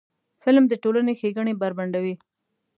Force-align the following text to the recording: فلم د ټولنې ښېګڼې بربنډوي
فلم 0.43 0.63
د 0.69 0.73
ټولنې 0.83 1.13
ښېګڼې 1.19 1.53
بربنډوي 1.61 2.13